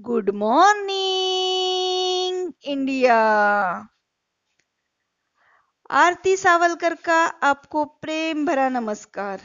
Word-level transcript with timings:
Good 0.00 0.30
morning 0.30 2.52
India 2.64 3.16
Aarti 5.90 6.36
Savalkar 6.36 6.94
का 6.94 7.24
आपको 7.24 7.84
प्रेम 7.84 8.46
भरा 8.46 8.68
नमस्कार। 8.68 9.40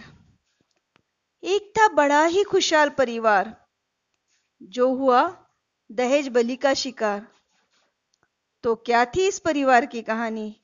एक 1.44 1.74
था 1.78 1.88
बड़ा 1.88 2.26
ही 2.26 2.44
खुशहाल 2.44 2.90
परिवार, 2.90 3.68
जो 4.64 4.96
हुआ 4.96 5.48
दहेज 5.92 6.28
बलि 6.28 6.56
का 6.56 6.74
शिकार। 6.74 7.28
तो 8.64 8.76
क्या 8.76 9.06
थी 9.06 9.28
इस 9.28 9.40
परिवार 9.40 9.86
की 9.86 10.02
कहानी? 10.02 10.62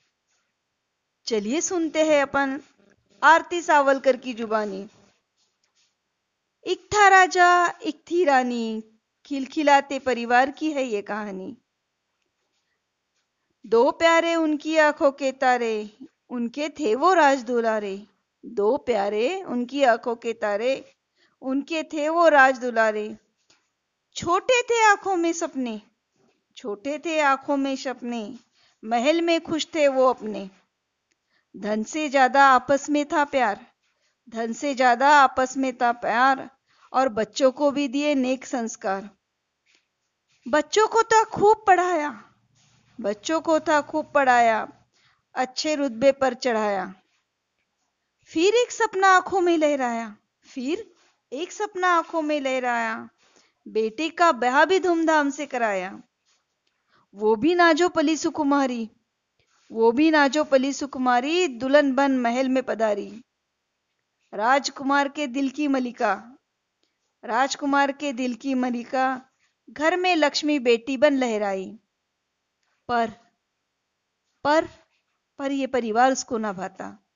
चलिए 1.25 1.61
सुनते 1.61 2.05
हैं 2.05 2.21
अपन 2.21 2.61
आरती 3.23 3.61
सावलकर 3.61 4.17
की 4.17 4.33
जुबानी। 4.33 4.87
एक 6.65 6.89
था 6.93 7.07
राजा, 7.07 7.67
एक 7.67 8.03
थी 8.11 8.23
रानी 8.23 8.83
खिलखिलाते 9.29 9.97
परिवार 9.99 10.49
की 10.51 10.71
है 10.71 10.83
ये 10.83 11.01
कहानी। 11.01 11.55
दो 13.65 13.89
प्यारे 13.91 14.33
उनकी 14.35 14.77
आँखों 14.77 15.11
के 15.11 15.31
तारे, 15.31 15.89
उनके 16.29 16.69
थे 16.69 16.93
वो 16.95 17.13
राज 17.13 17.43
दुलारे 17.43 18.01
दो 18.43 18.77
प्यारे 18.77 19.41
उनकी 19.43 19.83
आँखों 19.83 20.15
के 20.15 20.33
तारे, 20.33 20.73
उनके 21.41 21.83
थे 21.83 22.07
वो 22.09 22.27
राज 22.27 22.59
दुलारे 22.59 23.17
छोटे 24.15 24.61
थे 24.61 24.81
आँखों 24.85 25.15
में 25.15 25.31
सपने, 25.33 25.81
छोटे 26.57 26.97
थे 26.97 27.19
आँखों 27.19 27.57
में 27.57 27.75
सपने, 27.75 28.33
महल 28.83 29.21
में 29.21 29.39
खुश 29.41 29.67
थे 29.75 29.87
वो 29.87 30.05
अपने। 30.05 30.49
धन 31.55 31.83
से 31.83 32.09
ज़्यादा 32.09 32.45
आपस 32.45 32.89
में 32.89 33.05
था 33.05 33.23
प्यार, 33.25 33.65
धन 34.29 34.53
से 34.53 34.73
ज़्यादा 34.75 35.09
आपस 35.09 35.57
में 35.57 35.71
था 35.77 35.91
प्यार, 35.91 36.49
और 36.93 37.09
बच्चों 37.09 37.51
को 37.51 37.71
भी 37.71 37.87
दिए 37.87 38.15
नेक 38.15 38.45
संस्कार। 38.45 39.09
बच्चों 40.47 40.87
को 40.87 41.01
तो 41.01 41.23
खूब 41.25 41.63
पढ़ाया। 41.67 42.09
बच्चों 42.99 43.41
को 43.41 43.59
था 43.59 43.81
खूब 43.81 44.11
पढ़ाया, 44.15 44.67
अच्छे 45.35 45.75
रुतबे 45.75 46.11
पर 46.11 46.33
चढ़ाया। 46.33 46.93
फिर 48.31 48.55
एक 48.55 48.71
सपना 48.71 49.07
आँखों 49.07 49.41
में 49.41 49.57
लहराया, 49.57 50.15
फिर 50.43 50.91
एक 51.31 51.51
सपना 51.51 51.87
आँखों 51.87 52.21
में 52.21 52.39
लहराया। 52.41 53.09
बेटे 53.67 54.09
का 54.09 54.31
ब्याह 54.31 54.65
भी 54.65 54.79
धूमधाम 54.79 55.29
से 55.29 55.45
कराया। 55.45 56.01
वो 57.15 57.35
भी 57.35 57.55
नाजो 57.55 57.89
पली 57.89 58.17
सुकुमारी, 58.17 58.89
वो 59.71 59.91
भी 59.91 60.11
नाजो 60.11 60.43
पली 60.43 60.73
सुकुमारी 60.73 61.47
दुल्हन 61.47 61.93
बन 61.95 62.17
महल 62.17 62.49
में 62.49 62.63
पधारी। 62.63 63.09
राजकुमार 64.33 65.07
के 65.07 65.27
दिल 65.27 65.49
की 65.49 65.67
मलिका, 65.67 66.13
राजकुमार 67.23 67.91
के 67.91 68.13
दिल 68.13 68.33
की 68.33 68.53
मलिका 68.53 69.21
घर 69.69 69.97
में 69.97 70.15
लक्ष्मी 70.15 70.59
बेटी 70.59 70.97
बन 70.97 71.17
लहराई। 71.17 71.79
पर 72.87 73.11
पर 74.43 74.69
पर 75.37 75.51
ये 75.51 75.67
परिवार 75.67 76.11
उसको 76.11 76.37
ना 76.37 76.53
भाता। 76.53 77.07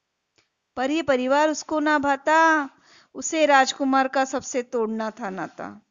पर 0.76 0.92
ये 0.92 1.02
परिवार 1.02 1.50
उसको 1.50 1.80
ना 1.80 2.00
भाता, 2.00 2.70
उसे 3.14 3.46
राजकुमार 3.46 4.08
का 4.08 4.26
सबसे 4.26 4.64
तोड़ना 4.64 5.12
था 5.12 5.30
नाता। 5.30 5.82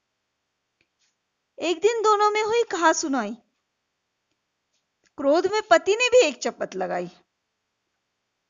एक 1.58 1.80
दिन 1.80 2.02
दोनों 2.02 2.30
में 2.30 2.42
हुई 2.42 2.62
कहा 2.62 2.92
सुनाई। 2.92 3.36
क्रोध 5.16 5.46
में 5.46 5.62
पति 5.62 5.96
ने 5.96 6.08
भी 6.08 6.26
एक 6.26 6.42
चपत 6.42 6.76
लगाई। 6.76 7.10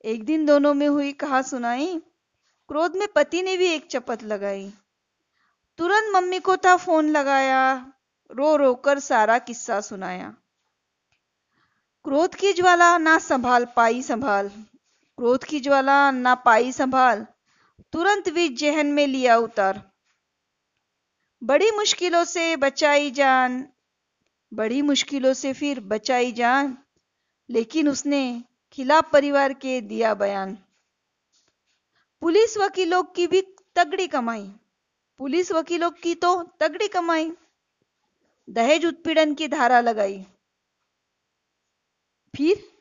एक 0.05 0.25
दिन 0.25 0.47
दोनों 0.47 0.75
में 0.75 0.89
हुई 0.89 1.13
कहा 1.13 1.43
सुनाई। 1.43 1.99
क्रोध 2.69 2.97
में 2.97 3.09
पति 3.09 3.43
ने 3.43 3.57
भी 3.57 3.67
एक 3.67 3.87
चपत 3.87 4.23
लगाई। 4.23 4.73
तुरंत 5.79 6.13
मम्मी 6.13 6.41
को 6.41 6.57
था 6.57 6.77
फ़ोन 6.77 7.09
लगाया। 7.09 7.93
रो 8.33 8.57
रो 8.57 8.75
कर 8.75 8.99
सारा 8.99 9.39
किस्सा 9.39 9.81
सुनाया। 9.81 10.35
क्रोध 12.05 12.35
की 12.35 12.53
ज्वाला 12.53 12.99
ना 12.99 13.19
संभाल 13.19 13.65
पाई 13.77 14.03
संभाल, 14.03 14.49
क्रोध 15.19 15.45
की 15.45 15.61
ज्वाला 15.61 16.11
ना 16.11 16.35
पाई 16.35 16.73
संभाल, 16.73 17.27
तुरंत 17.93 18.29
भी 18.29 18.49
जहन 18.49 18.87
में 18.87 19.07
लिया 19.07 19.37
उतार। 19.37 19.83
बड़ी 21.43 21.71
मुश्किलों 21.71 22.25
से 22.25 22.57
बचाई 22.57 23.11
जान, 23.11 23.69
बड़ी 24.53 24.83
मुश्किलों 24.83 25.33
से 25.33 25.53
फिर 25.53 25.81
बचाई 25.81 26.33
जान, 26.33 26.79
लेकिन 27.51 27.89
उसने 27.89 28.45
खिलाफ 28.73 29.11
परिवार 29.13 29.53
के 29.53 29.81
दिया 29.81 30.15
बयान। 30.15 30.59
पुलिस 32.23 32.57
वकीलों 32.59 33.03
की 33.03 33.27
भी 33.27 33.41
तगड़ी 33.77 34.07
कमाई, 34.07 34.53
पुलिस 35.19 35.53
वकीलों 35.53 35.91
की 35.91 36.15
तो 36.15 36.43
तगड़ी 36.61 36.89
कमाई। 36.89 37.33
दहेज 38.53 38.87
उत्पीड़न 38.87 39.35
की 39.35 39.49
धारा 39.49 39.81
लगाई। 39.81 40.27
फिर 42.37 42.73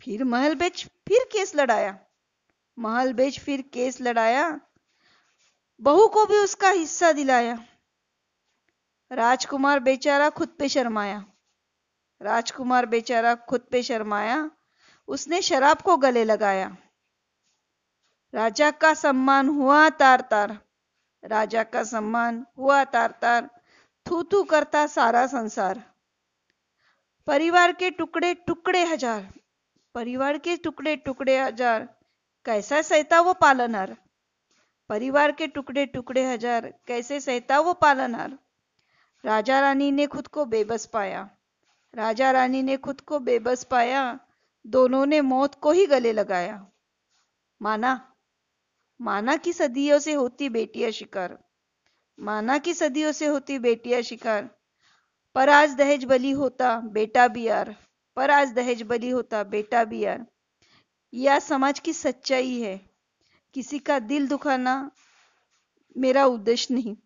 फिर 0.00 0.24
महल 0.24 0.54
बेच, 0.54 0.86
फिर 0.86 1.28
केस 1.32 1.54
लड़ाया। 1.54 1.98
महल 2.78 3.12
बेच, 3.12 3.40
फिर 3.40 3.62
केस 3.62 4.00
लड़ाया। 4.00 4.60
बहू 5.80 6.08
को 6.08 6.26
भी 6.26 6.36
उसका 6.36 6.68
हिस्सा 6.68 7.12
दिलाया। 7.12 7.64
राजकुमार 9.12 9.80
बेचारा 9.80 10.30
खुद 10.30 10.48
पे 10.48 10.68
शर्माया। 10.68 11.24
राजकुमार 12.22 12.86
बेचारा 12.86 13.34
खुद 13.34 13.60
पे 13.60 13.82
शर्माया। 13.82 14.50
उसने 15.08 15.42
शराब 15.42 15.80
को 15.80 15.96
गले 15.96 16.24
लगाया। 16.24 16.76
राजा 18.34 18.70
का 18.70 18.94
सम्मान 18.94 19.48
हुआ 19.48 19.88
तार 19.88 20.20
तार 20.20 20.58
राजा 21.24 21.62
का 21.62 21.84
सम्मान 21.84 22.46
हुआ 22.58 22.84
तार 22.84 23.10
तार 23.10 23.55
थू 24.06 24.22
थू 24.22 24.42
करता 24.42 24.86
सारा 24.86 25.26
संसार। 25.26 25.82
परिवार 27.26 27.72
के 27.72 27.90
टुकड़े 27.90 28.34
टुकड़े 28.34 28.84
हज़ार। 28.84 29.28
परिवार 29.94 30.38
के 30.38 30.56
टुकड़े 30.56 30.96
टुकड़े 30.96 31.38
हज़ार। 31.38 31.88
कैसा 32.46 32.82
सहता 32.82 33.20
वो 33.20 33.32
पालनहार? 33.32 33.96
परिवार 34.90 35.32
के 35.32 35.46
टुकड़े 35.46 35.86
टुकड़े 35.86 36.24
हज़ार। 36.24 36.72
कैसे 36.86 37.20
सहता 37.20 37.58
वो 37.60 37.72
पालनहार? 37.72 38.38
राजा 39.24 39.60
रानी 39.60 39.90
ने 39.90 40.06
खुद 40.06 40.26
को 40.26 40.44
बेबस 40.44 40.86
पाया। 40.86 41.28
राजा 41.94 42.30
रानी 42.30 42.62
ने 42.62 42.76
खुद 42.76 43.00
को 43.00 43.18
बेबस 43.18 43.64
पाया। 43.64 44.20
दोनों 44.66 45.04
ने 45.06 45.20
मौत 45.20 45.54
को 45.54 45.72
ही 45.72 45.86
गले 45.86 46.12
लगाया। 46.12 46.66
माना? 47.60 48.14
माना 49.00 49.36
की 49.36 49.52
सदियों 49.52 49.98
से 49.98 50.12
होती 50.12 50.48
बेटियाँ 50.48 50.90
शिकार। 50.90 51.38
माना 52.18 52.58
कि 52.58 52.74
सदियों 52.74 53.12
से 53.12 53.26
होती 53.26 53.58
बेटियाँ 53.58 54.00
शिकार। 54.02 54.48
पर 55.36 55.50
आज 55.50 55.74
दहेज 55.74 56.04
बली 56.04 56.30
होता 56.30 56.76
बेटा 56.92 57.26
भी 57.28 57.42
यार 57.42 57.74
पर 58.16 58.30
आज 58.30 58.52
दहेज 58.52 58.82
बली 58.82 59.08
होता 59.10 59.42
बेटा 59.44 59.84
भी 59.84 60.00
यार 60.00 60.26
यह 61.12 61.38
समाज 61.38 61.78
की 61.78 61.92
सच्चाई 61.92 62.60
है। 62.60 62.76
किसी 63.54 63.78
का 63.78 63.98
दिल 63.98 64.28
दुखाना 64.28 64.74
मेरा 65.96 66.24
उद्देश्य 66.26 66.74
नहीं। 66.74 66.96